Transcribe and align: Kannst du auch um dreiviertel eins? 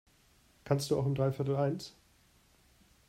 Kannst 0.63 0.89
du 0.89 0.97
auch 0.97 1.05
um 1.05 1.13
dreiviertel 1.13 1.55
eins? 1.55 1.93